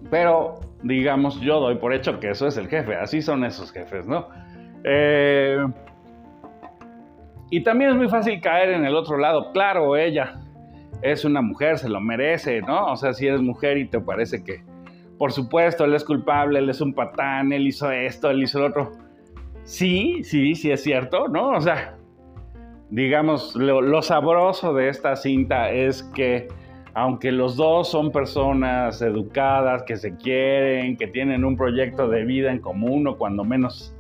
Pero 0.09 0.59
digamos, 0.83 1.39
yo 1.39 1.61
doy 1.61 1.75
por 1.75 1.93
hecho 1.93 2.19
que 2.19 2.31
eso 2.31 2.47
es 2.47 2.57
el 2.57 2.67
jefe, 2.67 2.95
así 2.95 3.21
son 3.21 3.45
esos 3.45 3.71
jefes, 3.71 4.05
¿no? 4.05 4.27
Eh, 4.83 5.65
y 7.51 7.61
también 7.61 7.91
es 7.91 7.97
muy 7.97 8.07
fácil 8.07 8.39
caer 8.39 8.69
en 8.71 8.85
el 8.85 8.95
otro 8.95 9.17
lado. 9.17 9.51
Claro, 9.51 9.97
ella 9.97 10.39
es 11.01 11.25
una 11.25 11.41
mujer, 11.41 11.77
se 11.77 11.89
lo 11.89 11.99
merece, 11.99 12.61
¿no? 12.61 12.85
O 12.87 12.95
sea, 12.95 13.13
si 13.13 13.27
eres 13.27 13.41
mujer 13.41 13.77
y 13.77 13.87
te 13.87 13.99
parece 13.99 14.41
que, 14.41 14.63
por 15.17 15.33
supuesto, 15.33 15.83
él 15.83 15.93
es 15.93 16.05
culpable, 16.05 16.59
él 16.59 16.69
es 16.69 16.79
un 16.79 16.93
patán, 16.93 17.51
él 17.51 17.67
hizo 17.67 17.91
esto, 17.91 18.29
él 18.29 18.41
hizo 18.41 18.59
lo 18.59 18.67
otro. 18.67 18.91
Sí, 19.63 20.23
sí, 20.23 20.55
sí 20.55 20.71
es 20.71 20.81
cierto, 20.81 21.27
¿no? 21.27 21.49
O 21.49 21.61
sea, 21.61 21.97
digamos, 22.89 23.53
lo, 23.55 24.01
sabroso 24.01 24.73
de 24.73 24.87
esta 24.87 25.17
cinta 25.17 25.71
es 25.71 26.03
que 26.15 26.47
aunque 26.93 27.33
los 27.33 27.57
dos 27.57 27.89
son 27.89 28.11
personas 28.11 29.01
educadas, 29.01 29.83
que 29.83 29.97
se 29.97 30.15
quieren, 30.15 30.95
que 30.95 31.07
tienen 31.07 31.43
un 31.43 31.57
proyecto 31.57 32.07
de 32.07 32.23
vida 32.23 32.49
en 32.49 32.59
común 32.59 33.07
o 33.07 33.17
cuando 33.17 33.43
menos 33.43 33.93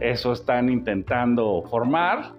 eso 0.00 0.32
están 0.32 0.70
intentando 0.70 1.62
formar, 1.70 2.32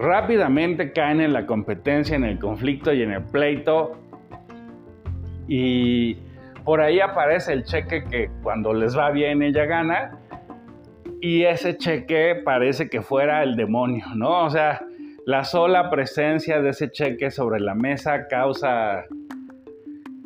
rápidamente 0.00 0.92
caen 0.92 1.20
en 1.20 1.32
la 1.32 1.46
competencia, 1.46 2.16
en 2.16 2.24
el 2.24 2.38
conflicto 2.38 2.92
y 2.92 3.02
en 3.02 3.12
el 3.12 3.22
pleito. 3.22 3.98
Y 5.46 6.14
por 6.64 6.80
ahí 6.80 7.00
aparece 7.00 7.52
el 7.52 7.64
cheque 7.64 8.04
que 8.04 8.30
cuando 8.42 8.72
les 8.72 8.96
va 8.96 9.10
bien 9.10 9.42
ella 9.42 9.66
gana. 9.66 10.18
Y 11.20 11.42
ese 11.42 11.76
cheque 11.76 12.40
parece 12.44 12.88
que 12.88 13.02
fuera 13.02 13.42
el 13.42 13.56
demonio, 13.56 14.06
¿no? 14.14 14.46
O 14.46 14.50
sea, 14.50 14.80
la 15.26 15.44
sola 15.44 15.90
presencia 15.90 16.62
de 16.62 16.70
ese 16.70 16.90
cheque 16.90 17.30
sobre 17.30 17.60
la 17.60 17.74
mesa 17.74 18.26
causa... 18.26 19.04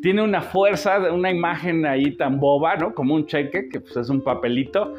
Tiene 0.02 0.22
una 0.22 0.42
fuerza, 0.42 1.12
una 1.12 1.30
imagen 1.30 1.86
ahí 1.86 2.14
tan 2.16 2.38
boba, 2.38 2.76
¿no? 2.76 2.94
Como 2.94 3.14
un 3.14 3.26
cheque, 3.26 3.70
que 3.70 3.80
pues 3.80 3.96
es 3.96 4.10
un 4.10 4.22
papelito. 4.22 4.94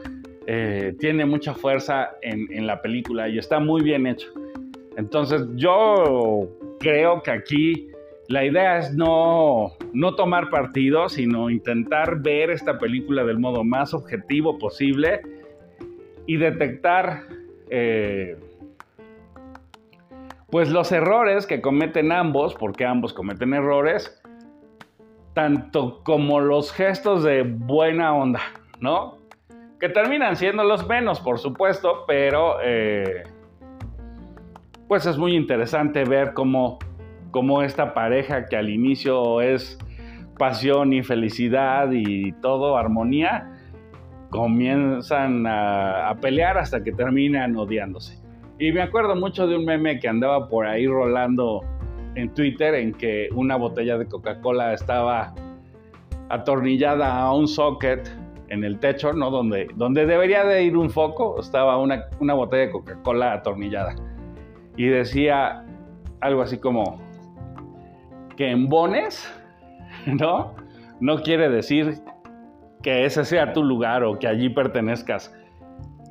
Eh, 0.48 0.96
tiene 1.00 1.26
mucha 1.26 1.54
fuerza 1.54 2.10
en, 2.22 2.48
en 2.52 2.68
la 2.68 2.82
película 2.82 3.30
y 3.30 3.38
está 3.38 3.60
muy 3.60 3.84
bien 3.84 4.08
hecho. 4.08 4.28
Entonces 4.98 5.46
yo 5.56 6.48
creo 6.80 7.22
que 7.22 7.32
aquí 7.32 7.90
la 8.28 8.44
idea 8.44 8.80
es 8.80 8.94
no, 8.94 9.74
no 9.94 10.16
tomar 10.16 10.50
partido, 10.50 11.10
sino 11.10 11.50
intentar 11.50 12.22
ver 12.22 12.50
esta 12.50 12.78
película 12.78 13.24
del 13.24 13.40
modo 13.40 13.64
más 13.64 13.94
objetivo 13.94 14.58
posible 14.58 15.22
y 16.26 16.38
detectar 16.38 17.24
eh, 17.70 18.38
pues 20.50 20.70
los 20.70 20.92
errores 20.92 21.46
que 21.46 21.62
cometen 21.62 22.12
ambos, 22.12 22.56
porque 22.56 22.86
ambos 22.86 23.14
cometen 23.14 23.54
errores, 23.54 24.22
tanto 25.34 26.02
como 26.04 26.40
los 26.40 26.72
gestos 26.72 27.24
de 27.24 27.44
buena 27.44 28.16
onda, 28.16 28.42
¿no? 28.80 29.18
Que 29.80 29.90
terminan 29.90 30.36
siendo 30.36 30.64
los 30.64 30.88
menos, 30.88 31.20
por 31.20 31.40
supuesto, 31.40 32.06
pero 32.08 32.58
eh, 32.64 33.24
pues 34.88 35.06
es 35.06 35.18
muy 35.18 35.36
interesante 35.36 36.04
ver 36.04 36.34
cómo, 36.34 36.80
cómo 37.32 37.62
esta 37.64 37.94
pareja 37.94 38.46
que 38.46 38.56
al 38.56 38.70
inicio 38.70 39.42
es 39.42 39.78
pasión 40.38 40.94
y 40.94 41.04
felicidad 41.04 41.90
y 41.92 42.32
todo 42.34 42.78
armonía, 42.78 43.52
comienzan 44.30 45.46
a, 45.48 46.16
pelear 46.22 46.58
hasta 46.58 46.84
que 46.84 46.92
terminan 46.92 47.56
odiándose. 47.56 48.20
Y 48.60 48.72
me 48.72 48.82
acuerdo 48.82 49.16
mucho 49.16 49.48
de 49.48 49.56
un 49.56 49.66
meme 49.66 50.00
que 50.00 50.08
andaba 50.08 50.48
por 50.48 50.66
ahí 50.66 50.88
rolando 50.88 51.62
en 52.16 52.34
Twitter 52.34 52.76
en 52.76 52.94
que 52.94 53.30
una 53.34 53.56
botella 53.56 53.98
de 53.98 54.08
Coca-Cola 54.08 54.74
estaba 54.74 55.34
atornillada 56.30 57.20
a 57.20 57.34
un 57.34 57.48
socket 57.48 58.10
en 58.50 58.64
el 58.64 58.80
techo, 58.80 59.14
¿no? 59.14 59.30
Donde, 59.30 59.68
donde 59.76 60.06
debería 60.06 60.44
de 60.44 60.64
ir 60.64 60.78
un 60.78 60.90
foco, 60.90 61.40
estaba 61.40 61.78
una, 61.78 62.06
una 62.20 62.34
botella 62.34 62.68
de 62.68 62.72
Coca-Cola 62.72 63.34
atornillada. 63.34 63.96
Y 64.78 64.88
decía 64.88 65.66
algo 66.22 66.42
así 66.42 66.58
como 66.60 67.02
que 68.36 68.52
en 68.52 68.68
bones, 68.68 69.32
¿no? 70.06 70.56
No 71.00 71.22
quiere 71.22 71.50
decir 71.50 71.96
que 72.82 73.06
ese 73.06 73.26
sea 73.26 73.54
tu 73.54 73.64
lugar 73.64 74.04
o 74.04 74.20
que 74.20 74.28
allí 74.28 74.50
pertenezcas. 74.50 75.34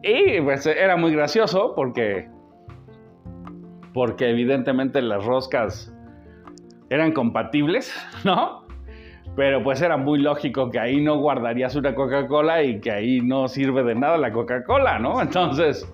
Y 0.02 0.40
pues 0.40 0.66
era 0.66 0.96
muy 0.96 1.12
gracioso 1.12 1.72
porque 1.74 2.28
porque 3.94 4.28
evidentemente 4.28 5.00
las 5.00 5.24
roscas 5.24 5.94
eran 6.90 7.12
compatibles, 7.12 7.94
¿no? 8.24 8.64
Pero 9.36 9.62
pues 9.62 9.80
era 9.80 9.96
muy 9.96 10.18
lógico 10.20 10.70
que 10.70 10.78
ahí 10.78 11.00
no 11.00 11.18
guardarías 11.18 11.74
una 11.76 11.94
Coca-Cola 11.94 12.62
y 12.62 12.80
que 12.80 12.90
ahí 12.90 13.20
no 13.20 13.48
sirve 13.48 13.82
de 13.82 13.94
nada 13.94 14.18
la 14.18 14.32
Coca-Cola, 14.32 14.98
¿no? 14.98 15.20
Entonces, 15.20 15.90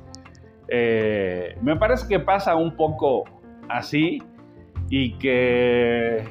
eh, 0.71 1.57
me 1.63 1.77
parece 1.77 2.09
que 2.09 2.21
pasa 2.21 2.57
un 2.57 2.77
poco 2.77 3.25
así 3.69 4.23
y 4.89 5.19
que 5.19 6.25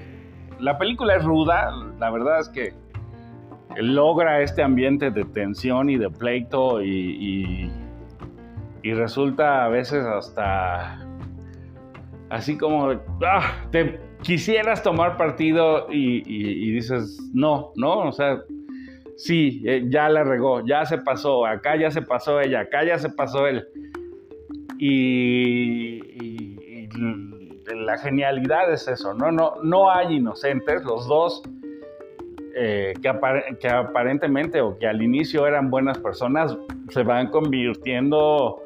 la 0.59 0.77
película 0.77 1.15
es 1.15 1.23
ruda, 1.23 1.71
la 1.99 2.09
verdad 2.09 2.39
es 2.39 2.49
que 2.49 2.73
logra 3.77 4.41
este 4.41 4.63
ambiente 4.63 5.11
de 5.11 5.23
tensión 5.25 5.89
y 5.89 5.97
de 5.97 6.09
pleito 6.09 6.81
y, 6.81 7.71
y 8.81 8.93
resulta 8.93 9.65
a 9.65 9.69
veces 9.69 10.05
hasta 10.05 11.05
así 12.29 12.57
como, 12.57 12.91
ah, 13.25 13.65
te 13.71 13.99
quisieras 14.21 14.83
tomar 14.83 15.17
partido 15.17 15.87
y, 15.91 16.71
dices, 16.71 17.19
no, 17.33 17.71
¿no? 17.75 18.07
O 18.07 18.11
sea, 18.11 18.41
sí, 19.17 19.63
eh, 19.65 19.85
ya 19.89 20.09
la 20.09 20.23
regó, 20.23 20.65
ya 20.65 20.85
se 20.85 20.99
pasó, 20.99 21.45
acá 21.45 21.75
ya 21.75 21.91
se 21.91 22.01
pasó 22.01 22.39
ella, 22.39 22.61
acá 22.61 22.83
ya 22.85 22.97
se 22.97 23.09
pasó 23.09 23.47
él. 23.47 23.67
Y, 24.79 25.99
la 27.75 27.97
genialidad 27.97 28.71
es 28.73 28.87
eso, 28.87 29.13
¿no? 29.13 29.31
No, 29.31 29.53
no 29.63 29.91
hay 29.91 30.15
inocentes, 30.15 30.83
los 30.83 31.07
dos 31.07 31.43
eh, 32.55 32.93
que, 33.01 33.11
que 33.59 33.69
aparentemente 33.69 34.59
o 34.61 34.77
que 34.77 34.87
al 34.87 35.01
inicio 35.01 35.45
eran 35.45 35.69
buenas 35.69 35.97
personas 35.99 36.57
se 36.89 37.03
van 37.03 37.27
convirtiendo 37.27 38.61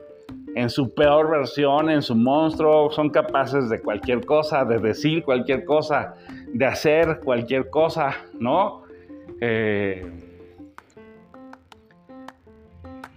en 0.56 0.69
su 0.69 0.93
peor 0.93 1.30
versión, 1.32 1.89
en 1.89 2.02
su 2.02 2.15
monstruo, 2.15 2.91
son 2.91 3.10
capaces 3.10 3.69
de 3.69 3.82
cualquier 3.82 4.26
cosa, 4.26 4.63
de 4.65 4.78
decir 4.78 5.23
cualquier 5.23 5.65
cosa, 5.65 6.15
de 6.47 6.65
hacer 6.65 7.19
cualquier 7.23 7.69
cosa, 7.69 8.15
¿no? 8.39 8.84
Eh, 9.41 10.33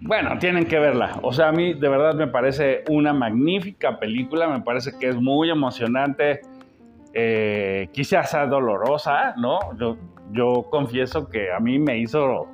bueno, 0.07 0.39
tienen 0.39 0.67
que 0.67 0.79
verla. 0.79 1.19
O 1.23 1.33
sea, 1.33 1.49
a 1.49 1.53
mí 1.53 1.75
de 1.75 1.89
verdad 1.89 2.15
me 2.15 2.29
parece 2.29 2.85
una 2.89 3.13
magnífica 3.13 3.99
película, 3.99 4.49
me 4.49 4.61
parece 4.61 4.93
que 4.99 5.09
es 5.09 5.17
muy 5.17 5.51
emocionante, 5.51 6.41
eh, 7.13 7.89
quizás 7.93 8.31
sea 8.31 8.47
dolorosa, 8.47 9.35
¿no? 9.37 9.59
Yo, 10.33 10.69
confieso 10.71 11.29
que 11.29 11.53
a 11.53 11.61
mí 11.61 11.79
me 11.79 11.99
hizo 11.99 12.47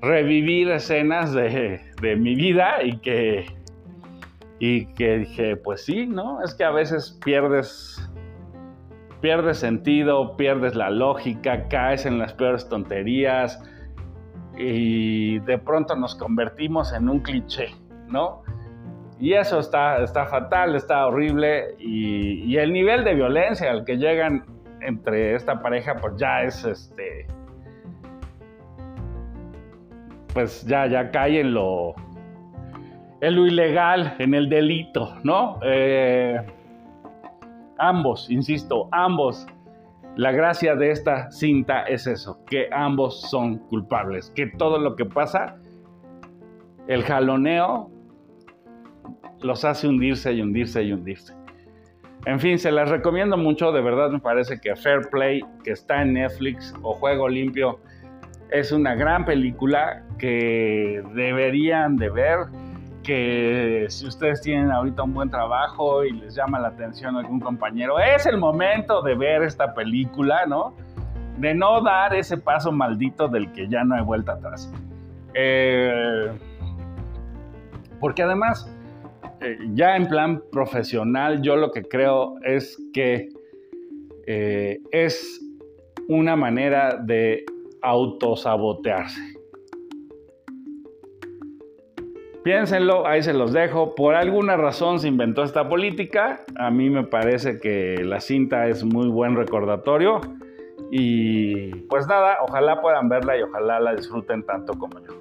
revivir 0.00 0.70
escenas 0.70 1.32
de, 1.32 1.80
de 2.00 2.16
mi 2.16 2.34
vida 2.34 2.82
y 2.82 2.98
que 2.98 3.46
y 4.64 4.86
que 4.94 5.18
dije, 5.18 5.56
pues 5.56 5.84
sí, 5.84 6.06
¿no? 6.06 6.40
Es 6.44 6.54
que 6.54 6.62
a 6.62 6.70
veces 6.70 7.18
pierdes, 7.24 8.08
pierdes 9.20 9.58
sentido, 9.58 10.36
pierdes 10.36 10.76
la 10.76 10.88
lógica, 10.88 11.66
caes 11.66 12.06
en 12.06 12.20
las 12.20 12.32
peores 12.32 12.68
tonterías 12.68 13.60
y 14.56 15.38
de 15.40 15.58
pronto 15.58 15.96
nos 15.96 16.14
convertimos 16.14 16.92
en 16.92 17.08
un 17.08 17.20
cliché, 17.20 17.68
¿no? 18.08 18.42
Y 19.18 19.34
eso 19.34 19.60
está, 19.60 20.02
está 20.02 20.26
fatal, 20.26 20.74
está 20.74 21.06
horrible 21.06 21.76
y, 21.78 22.56
el 22.56 22.72
nivel 22.72 23.04
de 23.04 23.14
violencia 23.14 23.70
al 23.70 23.84
que 23.84 23.96
llegan 23.96 24.44
entre 24.80 25.36
esta 25.36 25.62
pareja, 25.62 25.94
pues 25.96 26.16
ya 26.16 26.42
es 26.42 26.64
este. 26.64 27.26
Pues 30.34 30.66
ya, 30.66 30.86
ya 30.86 31.10
cae 31.10 31.40
en 31.40 31.54
lo, 31.54 31.94
en 33.20 33.34
ilegal, 33.34 34.16
en 34.18 34.34
el 34.34 34.48
delito, 34.48 35.14
¿no? 35.22 35.60
Eh, 35.62 36.44
ambos, 37.78 38.28
insisto, 38.28 38.88
ambos. 38.90 39.46
La 40.16 40.30
gracia 40.30 40.76
de 40.76 40.90
esta 40.90 41.30
cinta 41.30 41.84
es 41.84 42.06
eso, 42.06 42.44
que 42.44 42.68
ambos 42.70 43.22
son 43.30 43.58
culpables, 43.68 44.30
que 44.34 44.46
todo 44.46 44.78
lo 44.78 44.94
que 44.94 45.06
pasa, 45.06 45.56
el 46.86 47.02
jaloneo 47.02 47.90
los 49.40 49.64
hace 49.64 49.88
hundirse 49.88 50.32
y 50.34 50.42
hundirse 50.42 50.82
y 50.82 50.92
hundirse. 50.92 51.34
En 52.26 52.38
fin, 52.38 52.58
se 52.58 52.70
las 52.70 52.90
recomiendo 52.90 53.38
mucho, 53.38 53.72
de 53.72 53.80
verdad 53.80 54.10
me 54.10 54.20
parece 54.20 54.60
que 54.60 54.76
Fair 54.76 55.08
Play, 55.10 55.40
que 55.64 55.70
está 55.72 56.02
en 56.02 56.12
Netflix, 56.12 56.74
o 56.82 56.92
Juego 56.92 57.28
Limpio, 57.28 57.80
es 58.50 58.70
una 58.70 58.94
gran 58.94 59.24
película 59.24 60.04
que 60.18 61.02
deberían 61.14 61.96
de 61.96 62.10
ver 62.10 62.38
que 63.02 63.86
si 63.88 64.06
ustedes 64.06 64.40
tienen 64.40 64.70
ahorita 64.70 65.02
un 65.02 65.14
buen 65.14 65.30
trabajo 65.30 66.04
y 66.04 66.12
les 66.12 66.34
llama 66.34 66.60
la 66.60 66.68
atención 66.68 67.16
algún 67.16 67.40
compañero, 67.40 67.98
es 67.98 68.26
el 68.26 68.38
momento 68.38 69.02
de 69.02 69.14
ver 69.14 69.42
esta 69.42 69.74
película, 69.74 70.46
¿no? 70.46 70.74
De 71.38 71.54
no 71.54 71.82
dar 71.82 72.14
ese 72.14 72.38
paso 72.38 72.70
maldito 72.70 73.28
del 73.28 73.52
que 73.52 73.68
ya 73.68 73.84
no 73.84 73.94
hay 73.94 74.02
vuelta 74.02 74.32
atrás. 74.32 74.72
Eh, 75.34 76.30
porque 78.00 78.22
además, 78.22 78.70
eh, 79.40 79.58
ya 79.74 79.96
en 79.96 80.08
plan 80.08 80.42
profesional, 80.50 81.42
yo 81.42 81.56
lo 81.56 81.70
que 81.70 81.82
creo 81.82 82.34
es 82.42 82.78
que 82.92 83.28
eh, 84.26 84.78
es 84.90 85.40
una 86.08 86.36
manera 86.36 86.96
de 86.96 87.44
autosabotearse. 87.80 89.20
Piénsenlo, 92.44 93.06
ahí 93.06 93.22
se 93.22 93.32
los 93.32 93.52
dejo. 93.52 93.94
Por 93.94 94.16
alguna 94.16 94.56
razón 94.56 94.98
se 94.98 95.06
inventó 95.06 95.44
esta 95.44 95.68
política. 95.68 96.40
A 96.56 96.70
mí 96.70 96.90
me 96.90 97.04
parece 97.04 97.60
que 97.60 98.02
la 98.02 98.20
cinta 98.20 98.66
es 98.66 98.82
muy 98.82 99.08
buen 99.08 99.36
recordatorio. 99.36 100.20
Y 100.90 101.74
pues 101.86 102.08
nada, 102.08 102.38
ojalá 102.42 102.80
puedan 102.80 103.08
verla 103.08 103.38
y 103.38 103.42
ojalá 103.42 103.78
la 103.78 103.94
disfruten 103.94 104.44
tanto 104.44 104.74
como 104.74 104.98
yo. 105.00 105.12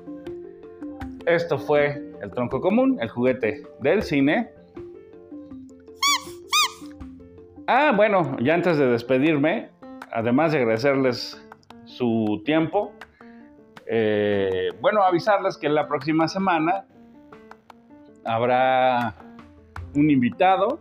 Esto 1.27 1.60
fue 1.60 2.12
El 2.21 2.31
Tronco 2.31 2.60
Común, 2.60 2.97
el 2.99 3.10
juguete 3.10 3.62
del 3.79 4.01
cine. 4.01 4.49
Ah, 7.67 7.93
bueno, 7.95 8.36
ya 8.41 8.55
antes 8.55 8.79
de 8.79 8.88
despedirme, 8.88 9.69
además 10.12 10.51
de 10.51 10.57
agradecerles 10.57 11.47
su 11.86 12.41
tiempo, 12.43 12.93
eh, 13.86 14.69
bueno, 14.81 15.03
avisarles 15.03 15.57
que 15.57 15.69
la 15.69 15.88
próxima 15.88 16.27
semana 16.27 16.86
habrá 18.25 19.15
un 19.95 20.10
invitado 20.10 20.79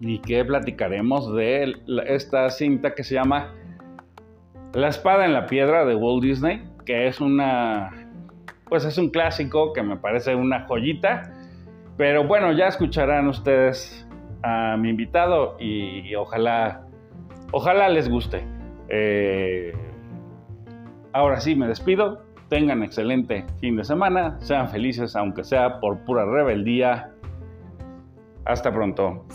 y 0.00 0.18
que 0.20 0.44
platicaremos 0.44 1.34
de 1.34 1.74
esta 2.06 2.50
cinta 2.50 2.94
que 2.94 3.02
se 3.02 3.14
llama 3.14 3.54
La 4.74 4.88
espada 4.88 5.24
en 5.24 5.32
la 5.32 5.46
piedra 5.46 5.84
de 5.84 5.94
Walt 5.94 6.22
Disney, 6.22 6.62
que 6.84 7.08
es 7.08 7.20
una 7.20 7.90
pues 8.68 8.84
es 8.84 8.98
un 8.98 9.08
clásico 9.08 9.72
que 9.72 9.82
me 9.82 9.96
parece 9.96 10.34
una 10.34 10.66
joyita 10.66 11.32
Pero 11.96 12.24
bueno, 12.24 12.52
ya 12.52 12.66
escucharán 12.66 13.28
ustedes 13.28 14.06
a 14.42 14.76
mi 14.76 14.90
invitado 14.90 15.56
y, 15.58 16.14
ojalá, 16.14 16.86
ojalá 17.50 17.88
les 17.88 18.08
guste. 18.08 18.44
Eh, 18.88 19.72
ahora 21.12 21.40
sí, 21.40 21.56
me 21.56 21.66
despido. 21.66 22.22
Tengan 22.48 22.82
excelente 22.82 23.44
fin 23.60 23.76
de 23.76 23.84
semana. 23.84 24.38
Sean 24.40 24.68
felices, 24.70 25.14
aunque 25.16 25.44
sea 25.44 25.80
por 25.80 25.98
pura 26.04 26.24
rebeldía. 26.24 27.10
Hasta 28.44 28.72
pronto. 28.72 29.26